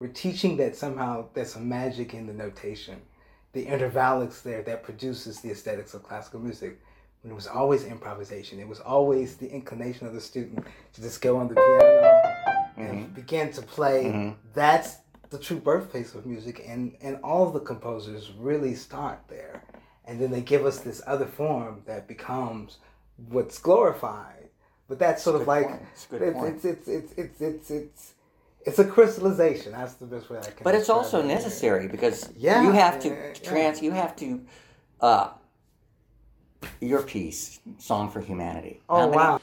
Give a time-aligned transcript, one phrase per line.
[0.00, 3.00] we're teaching that somehow there's some magic in the notation,
[3.52, 6.80] the intervallics there that produces the aesthetics of classical music.
[7.22, 11.20] When it was always improvisation, it was always the inclination of the student to just
[11.20, 12.22] go on the piano
[12.78, 14.34] and begin to play.
[14.54, 14.96] That's
[15.28, 19.62] the true birthplace of music, and and all of the composers really start there,
[20.06, 22.78] and then they give us this other form that becomes
[23.28, 24.48] what's glorified.
[24.88, 25.68] But that's sort of like.
[25.92, 28.14] It's good it's, it's it's it's it's it's
[28.66, 29.72] it's a crystallization.
[29.72, 30.62] That's the best way I can.
[30.62, 31.26] But it's also it.
[31.26, 33.82] necessary because Yeah, you have to trans.
[33.82, 34.40] You have to.
[35.00, 35.30] Uh,
[36.80, 39.40] your piece, "Song for Humanity." Oh wow!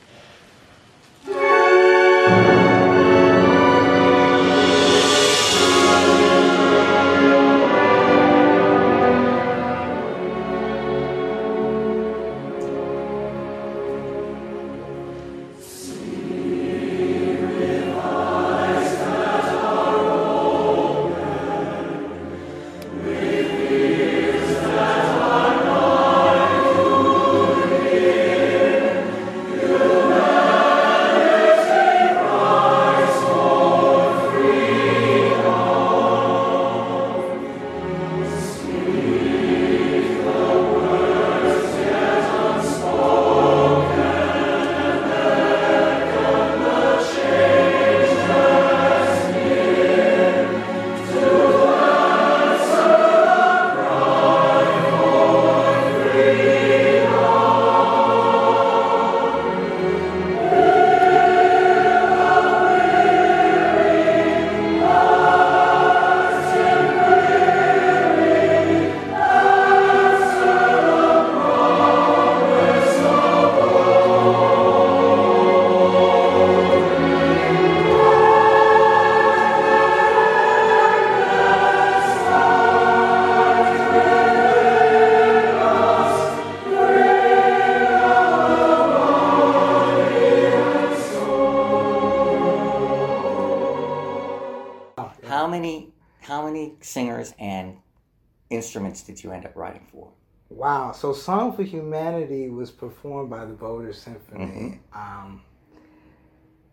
[98.67, 100.09] Instruments did you end up writing for?
[100.49, 100.91] Wow.
[100.91, 104.79] So Song for Humanity was performed by the Boulder Symphony.
[104.93, 105.41] Um,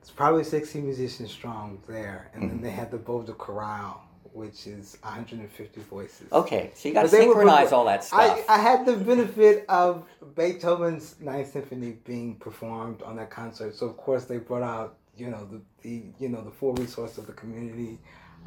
[0.00, 2.30] it's probably 60 musicians strong there.
[2.34, 4.00] And then they had the Boulder Chorale,
[4.32, 6.32] which is 150 voices.
[6.32, 8.44] Okay, so you got to they were synchronize all that stuff.
[8.48, 13.74] I, I had the benefit of Beethoven's Ninth Symphony being performed on that concert.
[13.76, 17.18] So of course they brought out, you know, the, the you know, the full resource
[17.18, 17.98] of the community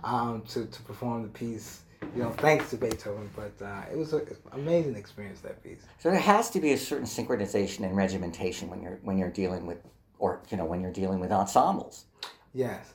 [0.04, 1.82] um, to, to perform the piece.
[2.16, 5.82] You know, thanks to Beethoven, but uh, it was an amazing experience that piece.
[6.00, 9.66] So there has to be a certain synchronization and regimentation when you're when you're dealing
[9.66, 9.80] with,
[10.20, 12.06] or you know, when you're dealing with ensembles.
[12.54, 12.94] Yes.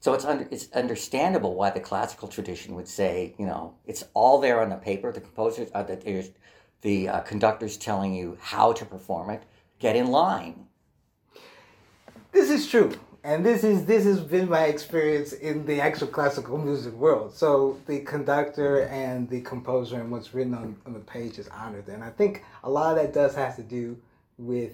[0.00, 4.40] So it's under, it's understandable why the classical tradition would say, you know, it's all
[4.40, 5.12] there on the paper.
[5.12, 6.30] The composers, uh, the, there's
[6.80, 9.42] the uh, conductors telling you how to perform it.
[9.78, 10.66] Get in line.
[12.32, 12.92] This is true.
[13.22, 17.34] And this is this has been my experience in the actual classical music world.
[17.34, 21.88] So the conductor and the composer and what's written on, on the page is honored.
[21.88, 23.98] And I think a lot of that does have to do
[24.38, 24.72] with,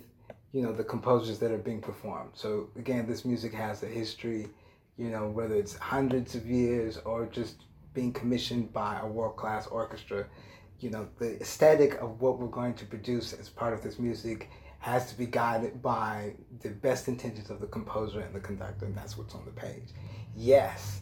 [0.53, 2.31] you know, the composers that are being performed.
[2.35, 4.49] So again, this music has a history,
[4.97, 9.67] you know, whether it's hundreds of years or just being commissioned by a world class
[9.67, 10.25] orchestra,
[10.79, 14.51] you know, the aesthetic of what we're going to produce as part of this music
[14.79, 18.97] has to be guided by the best intentions of the composer and the conductor, and
[18.97, 19.89] that's what's on the page.
[20.35, 21.01] Yes,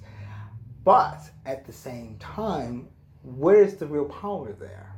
[0.84, 2.88] but at the same time,
[3.22, 4.94] where is the real power there?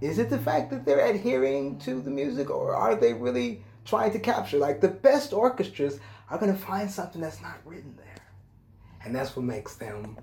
[0.00, 4.12] Is it the fact that they're adhering to the music, or are they really trying
[4.12, 4.58] to capture?
[4.58, 8.26] Like the best orchestras are going to find something that's not written there,
[9.04, 10.22] and that's what makes them the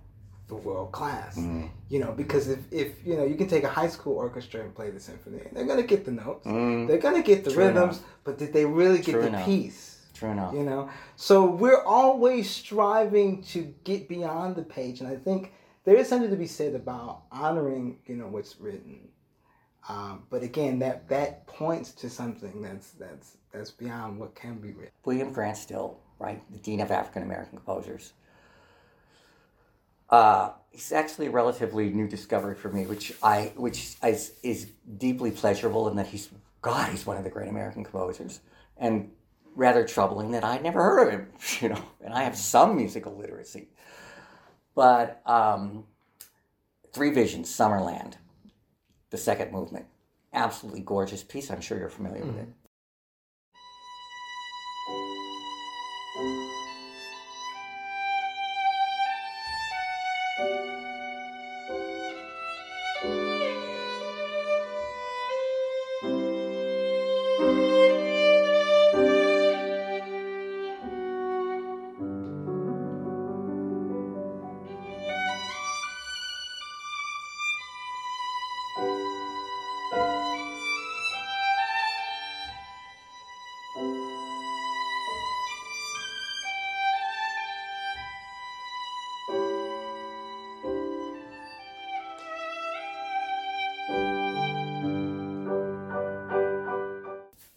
[0.56, 1.38] world class.
[1.38, 4.74] You know, because if, if you know, you can take a high school orchestra and
[4.76, 7.66] play the symphony, and they're to get the notes, they're going to get the True
[7.66, 9.46] rhythms, but did they really get True the enough.
[9.46, 9.96] piece?
[10.14, 10.54] True enough.
[10.54, 15.54] you know so we're always striving to get beyond the page and i think
[15.86, 19.08] there is something to be said about honoring you know what's written
[19.88, 24.74] um, but again that that points to something that's that's that's beyond what can be
[24.74, 28.12] written William Grant Still, right, the Dean of African American Composers.
[30.10, 35.32] Uh, he's actually a relatively new discovery for me, which I which is, is deeply
[35.32, 36.30] pleasurable in that he's
[36.62, 38.42] God, he's one of the great American composers,
[38.78, 39.12] and
[39.56, 41.28] rather troubling that I'd never heard of him,
[41.62, 43.70] you know, and I have some musical literacy.
[44.76, 45.86] But um,
[46.94, 48.14] Three Visions, Summerland,
[49.10, 49.86] the second movement,
[50.34, 51.50] absolutely gorgeous piece.
[51.52, 52.48] I'm sure you're familiar with it.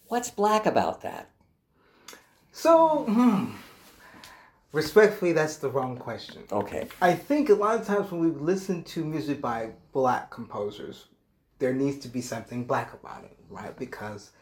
[0.08, 1.30] What's black about that?
[2.52, 3.52] So, hmm,
[4.72, 6.42] respectfully, that's the wrong question.
[6.52, 6.86] Okay.
[7.00, 11.06] I think a lot of times when we listen to music by black composers,
[11.58, 13.76] there needs to be something black about it, right?
[13.78, 14.32] Because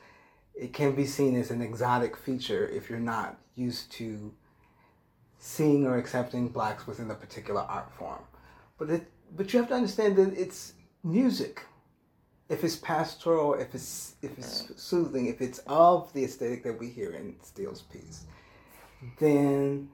[0.54, 4.34] it can be seen as an exotic feature if you're not used to
[5.38, 8.22] seeing or accepting blacks within a particular art form.
[8.76, 10.72] But it, but you have to understand that it's
[11.04, 11.62] music,
[12.50, 16.88] if it's pastoral, if it's if it's soothing, if it's of the aesthetic that we
[16.88, 18.26] hear in Still's piece,
[19.18, 19.88] then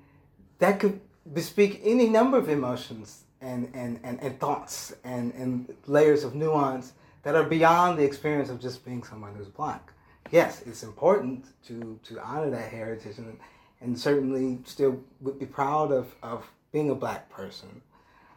[0.58, 1.00] that could
[1.32, 6.92] bespeak any number of emotions and, and, and, and thoughts and, and layers of nuance
[7.22, 9.92] that are beyond the experience of just being someone who's black.
[10.30, 13.36] Yes, it's important to, to honor that heritage and,
[13.80, 17.82] and certainly Still would be proud of, of being a black person.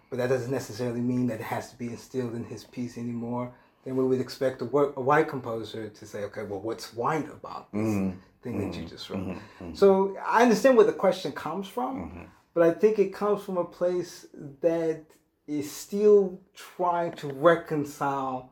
[0.09, 3.51] But that doesn't necessarily mean that it has to be instilled in his piece anymore.
[3.85, 7.29] Then we would expect a, work, a white composer to say, okay, well, what's white
[7.31, 8.17] about this Mm-hmm.
[8.41, 9.37] thing that you just wrote?
[9.73, 13.63] So I understand where the question comes from, but I think it comes from a
[13.65, 14.27] place
[14.61, 15.01] that
[15.47, 18.51] is still trying to reconcile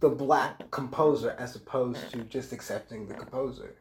[0.00, 3.76] the black composer as opposed to just accepting the composer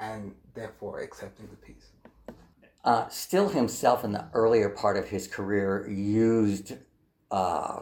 [0.00, 1.86] and therefore accepting the piece.
[2.84, 6.74] Uh, Still himself, in the earlier part of his career, used
[7.30, 7.80] uh,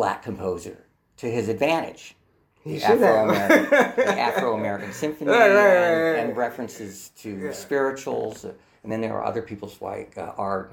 [0.00, 0.78] black composer
[1.18, 2.16] to his advantage.
[2.64, 3.96] He The should Afro-American, have.
[3.96, 7.52] the Afro-American Symphony Right, right, right, and, and references to Yeah.
[7.52, 8.44] spirituals.
[8.82, 10.70] And then there are other people like uh, R.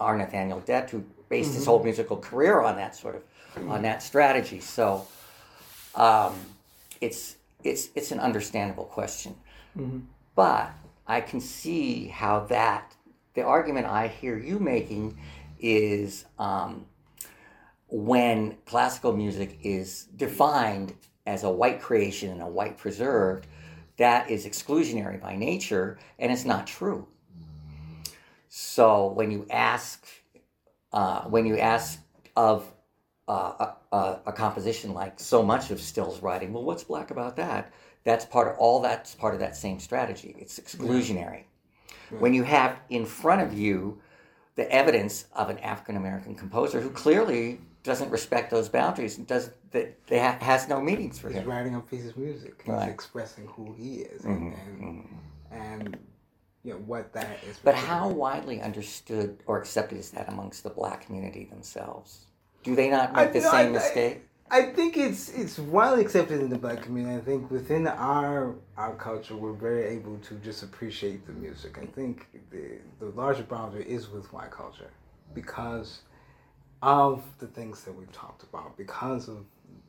[0.00, 0.16] R.
[0.16, 1.56] Nathaniel Dett who based Mm-hmm.
[1.58, 3.22] his whole musical career on that sort of
[3.70, 4.60] on that strategy.
[4.60, 5.06] So
[5.94, 6.32] um,
[7.02, 9.34] it's it's it's an understandable question,
[9.78, 9.98] Mm-hmm.
[10.34, 10.70] but
[11.06, 12.94] I can see how that
[13.34, 15.18] the argument I hear you making
[15.60, 16.86] is um,
[17.88, 20.94] when classical music is defined
[21.26, 23.46] as a white creation and a white preserved,
[23.96, 27.06] that is exclusionary by nature, and it's not true.
[28.48, 30.06] So when you ask,
[30.92, 32.00] uh, when you ask
[32.36, 32.70] of
[33.28, 33.32] uh,
[33.92, 37.72] a, a, a composition like so much of Still's writing, well, what's black about that?
[38.04, 40.36] That's part of all that's part of that same strategy.
[40.38, 41.44] It's exclusionary.
[42.18, 44.00] When you have in front of you
[44.56, 49.50] the evidence of an African American composer who clearly doesn't respect those boundaries and does
[49.70, 51.48] that they ha- has no meanings for He's him.
[51.48, 52.54] writing a piece of music.
[52.64, 52.80] He's Right.
[52.82, 55.08] Mm-hmm, expressing who he is and, and,
[55.52, 55.96] and
[56.64, 57.58] you know what that is.
[57.62, 62.24] But how widely understood or accepted is that amongst the black community themselves?
[62.62, 64.22] Do they not make I- the no, same I- mistake?
[64.50, 67.16] I think it's it's widely accepted in the black community.
[67.16, 71.78] I think within our our culture, we're very able to just appreciate the music.
[71.78, 74.90] I think the the larger boundary is with white culture
[75.34, 76.02] because
[76.84, 79.44] of the things that we've talked about, because of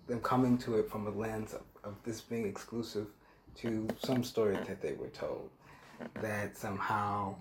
[0.07, 3.07] them coming to it from a lens of, of this being exclusive
[3.57, 5.49] to some story that they were told.
[6.21, 7.35] That somehow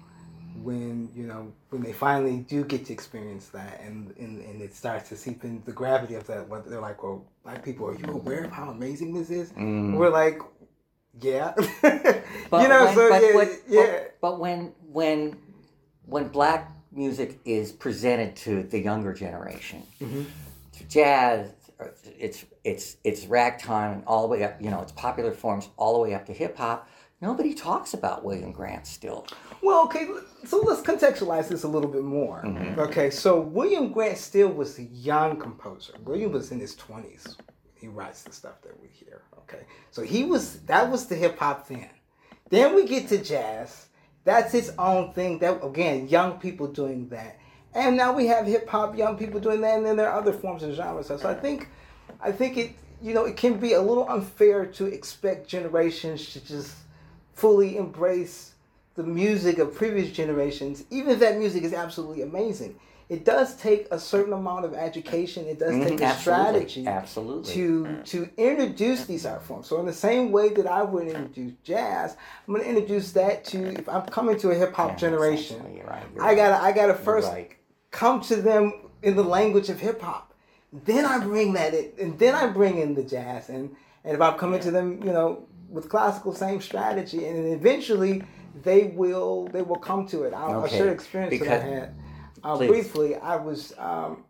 [0.62, 4.74] when you know when they finally do get to experience that and, and and it
[4.74, 7.98] starts to seep in the gravity of that what they're like well black people are
[7.98, 9.96] you aware of how amazing this is mm.
[9.96, 10.40] we're like
[11.20, 13.82] yeah you know when, so but, yeah, what- yeah.
[13.82, 15.36] but, but when when
[16.06, 20.22] when black music is presented to the younger generation, Mm-hmm.
[20.88, 21.50] jazz,
[22.18, 24.60] it's it's it's ragtime all the way up.
[24.60, 26.88] You know, it's popular forms all the way up to hip hop.
[27.20, 29.26] Nobody talks about William Grant Still.
[29.62, 30.06] Well, okay,
[30.44, 32.42] so let's contextualize this a little bit more.
[32.44, 32.78] Mm-hmm.
[32.80, 35.94] Okay, so William Grant Still was a young composer.
[36.04, 37.36] William was in his 20s.
[37.74, 39.22] He writes the stuff that we hear.
[39.38, 41.88] Okay, so he was, that was the hip hop then.
[42.50, 43.86] Then we get to jazz.
[44.24, 45.38] That's its own thing.
[45.38, 47.38] That, again, young people doing that.
[47.74, 50.32] And now we have hip hop, young people doing that, and then there are other
[50.32, 51.08] forms and genres.
[51.08, 51.68] So I think,
[52.20, 56.44] I think it, you know, it can be a little unfair to expect generations to
[56.44, 56.74] just
[57.34, 58.52] fully embrace
[58.94, 62.78] the music of previous generations, even if that music is absolutely amazing.
[63.10, 65.46] It does take a certain amount of education.
[65.46, 66.16] It does take a Mhm, absolutely,
[66.70, 67.52] strategy absolutely.
[67.54, 69.66] to to introduce these art forms.
[69.66, 72.16] So in the same way that I would introduce jazz,
[72.48, 75.56] I'm going to introduce that to if I'm coming to a hip hop Yeah, generation.
[75.56, 75.76] exactly.
[75.78, 77.50] You're right, you're I gotta I gotta first right.
[77.90, 80.32] come to them in the language of hip hop.
[80.72, 84.20] Then I bring that in, and then I bring in the jazz, and and if
[84.20, 88.22] I'm coming to them, you know, with classical, same strategy, and then eventually
[88.62, 90.32] they will they will come to it.
[90.32, 91.94] I'll, Okay, share an experience that I because- had.
[92.44, 94.24] Uh, briefly, I was um,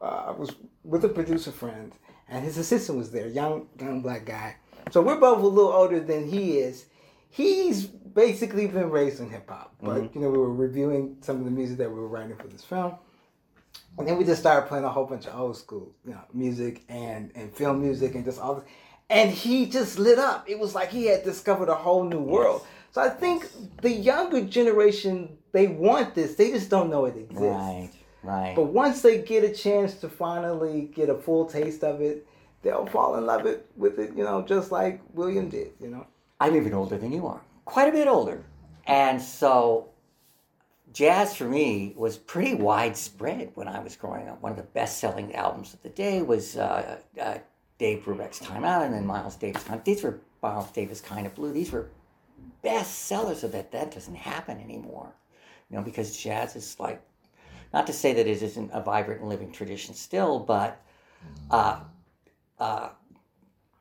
[0.00, 0.50] uh, I was
[0.84, 1.92] with a producer friend,
[2.28, 4.56] and his assistant was there, young young black guy.
[4.90, 6.86] So we're both a little older than he is.
[7.30, 11.44] He's basically been raised in hip hop, but you know we were reviewing some of
[11.44, 12.96] the music that we were writing for this film.
[13.98, 16.82] And then we just started playing a whole bunch of old school, you know, music
[16.88, 18.64] and, and film music and just all this.
[19.10, 20.48] and he just lit up.
[20.48, 22.66] It was like he had discovered a whole new world.
[22.90, 23.48] So I think
[23.82, 26.34] the younger generation they want this.
[26.34, 27.42] They just don't know it exists.
[27.42, 27.90] Right.
[28.22, 28.54] Right.
[28.54, 32.26] But once they get a chance to finally get a full taste of it,
[32.62, 36.06] they'll fall in love it, with it, you know, just like William did, you know.
[36.40, 38.44] I'm even older than you are, quite a bit older.
[38.86, 39.88] And so
[40.92, 44.40] jazz for me was pretty widespread when I was growing up.
[44.40, 47.38] One of the best selling albums of the day was uh, uh,
[47.78, 49.80] Dave Brubeck's Time Out and then Miles Davis Time.
[49.84, 51.52] These were Miles Davis Kind of Blue.
[51.52, 51.90] These were
[52.62, 53.72] best sellers of that.
[53.72, 55.12] That doesn't happen anymore,
[55.72, 57.02] you know, because jazz is like
[57.72, 60.82] not to say that it isn't a vibrant and living tradition still, but
[61.50, 61.80] uh,
[62.60, 62.90] uh,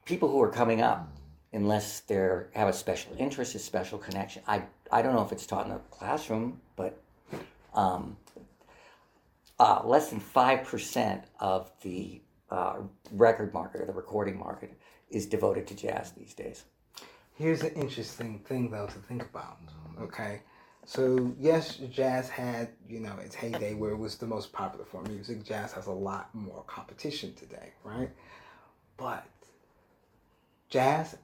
[0.06, 1.12] people who are coming up,
[1.52, 2.16] unless they
[2.54, 5.74] have a special interest, a special connection, I, I don't know if it's taught in
[5.74, 6.98] the classroom, but
[7.74, 8.16] um,
[9.60, 12.78] uh, less than 5% of the uh,
[13.12, 14.80] record market or the recording market
[15.10, 16.64] is devoted to jazz these days.
[17.36, 19.58] Here's an interesting thing, though, to think about.
[20.02, 20.42] Okay,
[20.86, 25.06] so yes, jazz had you know its heyday where it was the most popular form
[25.06, 25.44] of music.
[25.44, 28.10] Jazz has a lot more competition today, right?
[28.98, 29.26] But
[30.70, 31.18] jazz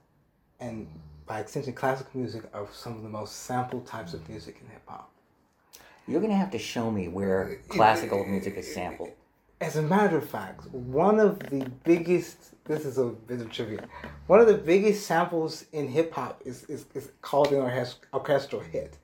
[0.60, 0.88] and
[1.26, 4.82] by extension classical music are some of the most sampled types of music in hip
[4.86, 5.10] hop.
[6.06, 9.10] You're gonna have to show me where classical music is sampled.
[9.60, 13.88] As a matter of fact, one of the biggest this is a bit of trivia.
[14.26, 18.98] One of the biggest samples in hip hop is, is, is called an orchestral hit.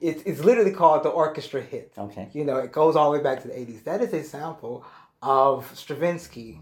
[0.00, 1.92] It's, it's literally called the orchestra hit.
[1.96, 2.28] Okay.
[2.32, 3.84] You know, it goes all the way back to the 80s.
[3.84, 4.84] That is a sample
[5.22, 6.60] of Stravinsky.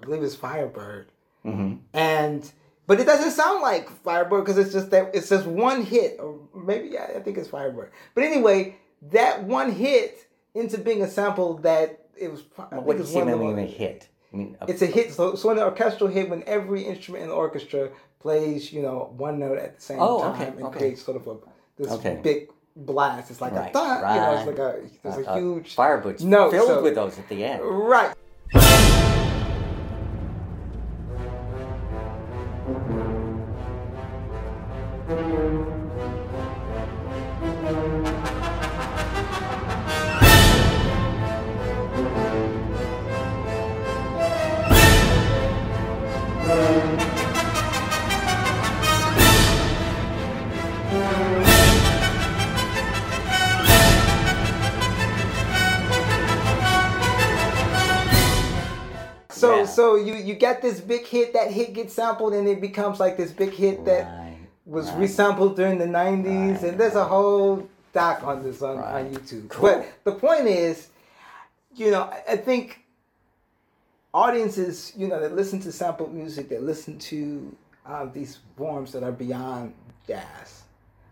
[0.00, 1.08] I believe it's Firebird.
[1.44, 1.76] Mm-hmm.
[1.94, 2.52] And
[2.86, 6.38] but it doesn't sound like Firebird because it's just that it's just one hit, or
[6.54, 7.90] maybe yeah, I think it's Firebird.
[8.14, 8.76] But anyway,
[9.10, 12.42] that one hit into being a sample that it was.
[12.56, 14.08] Well, what do you mean you hit?
[14.32, 15.12] I mean, it's a hit.
[15.12, 19.38] So, so an orchestral hit when every instrument in the orchestra plays, you know, one
[19.38, 20.78] note at the same oh, time okay, and okay.
[20.78, 21.36] creates sort of a
[21.76, 22.20] this Okay.
[22.22, 23.30] big blast.
[23.30, 26.24] It's like Right, a thud, you know, it's like a there's a uh, huge Firebird's
[26.24, 27.62] No, filled so- with those at the end.
[27.62, 28.14] right.
[60.26, 63.52] You get this big hit, that hit gets sampled, and it becomes like this big
[63.52, 65.08] hit that Right, was right.
[65.08, 69.48] resampled during the '90s, Right, and there's a whole doc on this on, on YouTube.
[69.48, 69.68] Cool.
[69.70, 70.88] But the point is,
[71.74, 72.84] you know, I, I think
[74.12, 77.54] audiences, you know, that listen to sampled music, that listen to
[77.86, 79.74] uh, these forms that are beyond
[80.06, 80.62] jazz,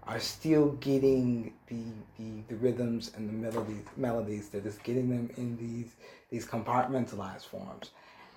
[0.06, 1.76] are still getting the,
[2.18, 5.94] the, the rhythms and the melodies melodies that is getting them in these
[6.30, 7.90] these compartmentalized forms,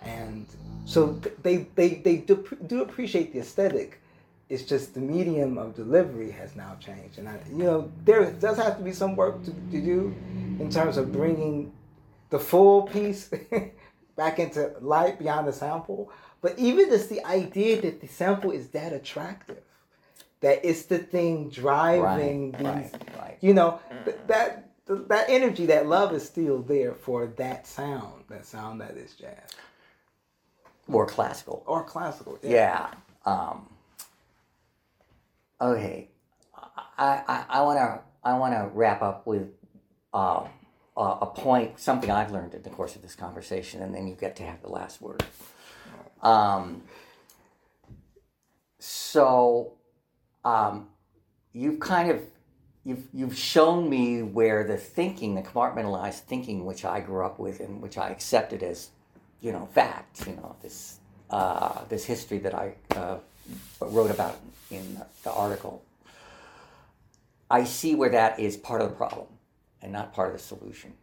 [0.04, 0.46] and
[0.86, 4.02] so they they they do, do appreciate the aesthetic.
[4.50, 8.58] It's just the medium of delivery has now changed, and I, you know there does
[8.58, 10.16] have to be some work to, to do
[10.60, 11.74] in terms of bringing
[12.30, 13.30] the full piece
[14.16, 16.12] back into light beyond the sample.
[16.42, 19.62] But even just the idea that the sample is that attractive,
[20.42, 23.38] that it's the thing driving Right, these, right, right.
[23.42, 28.46] you know, th- that that energy, that love is still there for that sound, that
[28.46, 29.50] sound that is jazz
[30.88, 31.64] More classical.
[31.66, 32.40] or classical.
[32.42, 32.90] Yeah.
[33.26, 33.68] Um,
[35.60, 36.10] okay.
[36.98, 39.50] I, I, I wanna I wanna wrap up with
[40.14, 40.46] uh,
[40.96, 44.16] a a point, something I've learned in the course of this conversation, and then you
[44.16, 45.24] get to have the last word.
[46.22, 46.84] Um,
[48.80, 49.74] so,
[50.44, 50.88] um,
[51.54, 52.22] you've kind of
[52.84, 57.60] you've you've shown me where the thinking, the compartmentalized thinking, which I grew up with
[57.60, 58.90] and which I accepted as,
[59.42, 60.26] you know, fact.
[60.28, 63.18] You know, this uh, this history that I uh,
[63.82, 64.40] wrote about
[64.72, 65.84] in the article.
[67.50, 69.28] I see where that is part of the problem
[69.82, 70.94] and not part of the solution.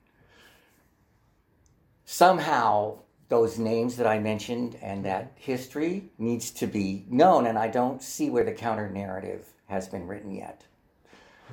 [2.04, 2.98] Somehow,
[3.30, 8.02] those names that I mentioned and that history needs to be known, and I don't
[8.02, 10.64] see where the counter narrative has been written yet.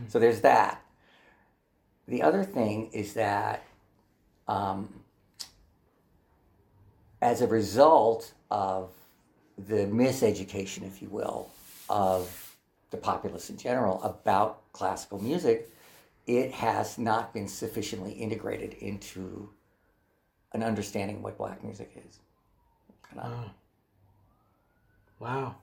[0.09, 0.81] So there's that.
[2.07, 3.63] the other thing is that
[4.47, 5.00] um,
[7.21, 8.89] as a result of
[9.57, 11.49] the miseducation, if you will,
[11.89, 12.55] of
[12.89, 15.69] the populace in general about classical music,
[16.27, 19.49] it has not been sufficiently integrated into
[20.53, 22.19] an understanding of what black music is.
[23.15, 23.51] Wow.
[25.19, 25.55] Wow.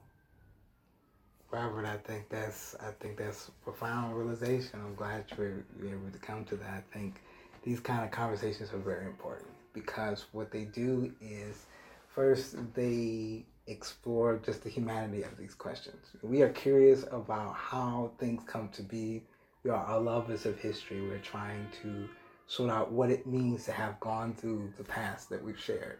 [1.51, 4.79] Robert, I think that's I think that's profound realization.
[4.85, 6.83] I'm glad you were able to come to that.
[6.91, 7.15] I think
[7.63, 11.65] these kind of conversations are very important because what they do is
[12.07, 16.07] first they explore just the humanity of these questions.
[16.23, 19.23] We are curious about how things come to be.
[19.63, 21.01] We are, are lovers of history.
[21.01, 22.09] We're trying to
[22.47, 25.99] sort out what it means to have gone through the past that we've shared.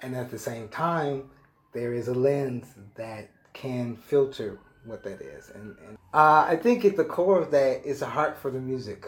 [0.00, 1.30] And at the same time,
[1.72, 5.50] there is a lens that can filter what that is.
[5.50, 8.58] And, and uh, I think at the core of that is a heart for the
[8.58, 9.06] music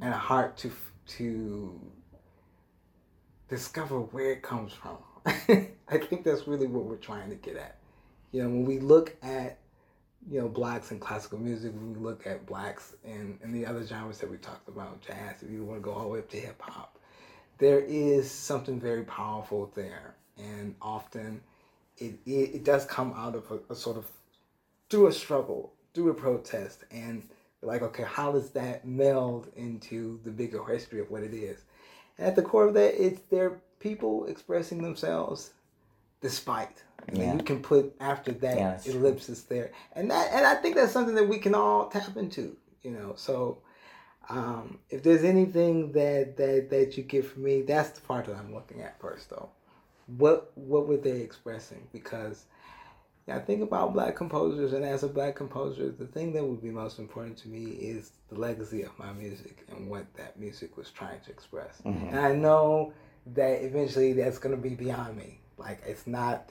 [0.00, 0.70] and a heart to
[1.06, 1.80] to
[3.48, 4.98] discover where it comes from.
[5.88, 7.78] I think that's really what we're trying to get at.
[8.32, 9.58] You know, when we look at
[10.28, 13.86] you know blacks and classical music, when we look at blacks and, in the other
[13.86, 16.28] genres that we talked about, jazz, if you want to go all the way up
[16.30, 16.98] to hip hop,
[17.58, 21.40] there is something very powerful there, and often
[21.98, 24.06] it, it, it does come out of a, a sort of
[24.90, 27.28] through a struggle, through a protest, and
[27.62, 31.64] like, okay, how does that meld into the bigger history of what it is?
[32.18, 35.50] At the core of that, it's their people expressing themselves
[36.20, 36.82] despite.
[37.08, 37.34] And Yeah.
[37.34, 38.94] you can put after that Yeah, that's true.
[38.94, 42.56] ellipsis there, and that and I think that's something that we can all tap into.
[42.82, 43.58] You know, so
[44.28, 48.36] um, if there's anything that that that you get from me, that's the part that
[48.36, 49.50] I'm looking at first, though.
[50.06, 51.86] What what were they expressing?
[51.92, 52.44] Because
[53.28, 56.70] I think about black composers, and as a black composer, the thing that would be
[56.70, 60.90] most important to me is the legacy of my music and what that music was
[60.90, 61.80] trying to express.
[61.84, 62.08] Mhm.
[62.10, 62.92] And I know
[63.34, 65.40] that eventually that's going to be beyond me.
[65.58, 66.50] Like it's not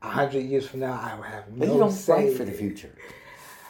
[0.00, 0.98] a hundred years from now.
[0.98, 2.12] I will have no But you don't say.
[2.28, 2.94] write for the future.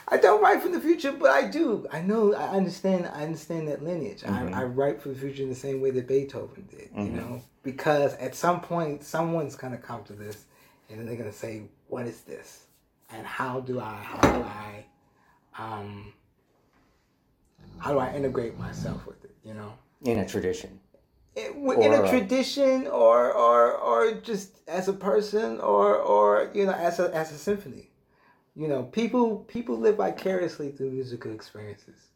[0.07, 1.87] I don't write for the future, but I do.
[1.90, 2.35] I know.
[2.35, 3.07] I understand.
[3.12, 4.22] I understand that lineage.
[4.22, 4.55] Mhm.
[4.55, 6.90] I, I write for the future in the same way that Beethoven did.
[6.94, 7.14] You Mhm.
[7.16, 10.44] know, because at some point, someone's gonna come to this,
[10.88, 12.66] and then they're gonna say, "What is this?
[13.11, 13.94] And how do I?
[13.94, 14.85] How do I?
[15.59, 16.12] Um,
[17.79, 19.35] how do I integrate myself with it?
[19.44, 19.72] You know."
[20.05, 20.79] In a tradition.
[21.35, 26.66] it, in Or, a tradition or or or just as a person or or you
[26.66, 27.90] know as a as a symphony
[28.57, 32.09] you know people people live vicariously through musical experiences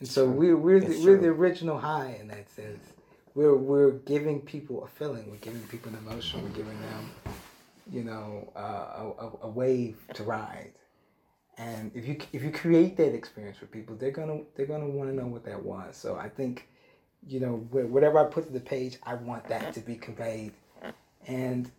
[0.00, 2.92] and so we're we're the, we're the original high in that sense
[3.34, 7.10] we're we're giving people a feeling we're giving people an emotion we're giving them
[7.90, 10.72] you know uh, a, a, wave to ride
[11.56, 15.08] and if you if you create that experience for people they're gonna they're gonna want
[15.08, 16.68] to know what that was so i think
[17.26, 20.52] you know, wh- whatever I put to the page, I want that to be conveyed.
[21.26, 21.70] And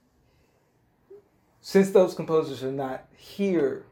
[1.61, 3.85] since those composers are not here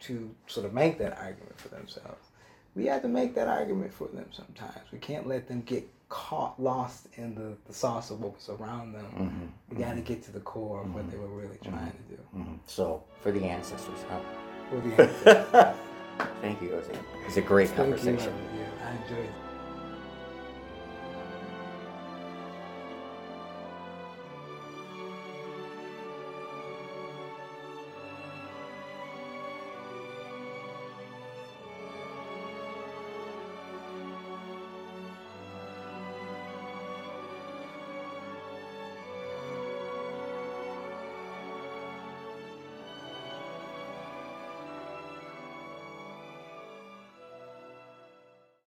[0.00, 2.28] to sort of make that argument for themselves,
[2.74, 4.90] we have to make that argument for them sometimes.
[4.92, 8.92] We can't let them get caught, lost in the, the sauce of what was around
[8.92, 9.06] them.
[9.16, 9.48] Mhm.
[9.70, 12.18] We got to get to the core of what they were really trying to do.
[12.36, 12.58] Mhm.
[12.66, 14.20] So, for the ancestors, huh?
[14.68, 15.74] For the answer.
[16.42, 16.92] Thank you, Ozie.
[16.92, 18.34] It was a great Thank conversation.
[18.54, 19.51] Yeah, I enjoyed it.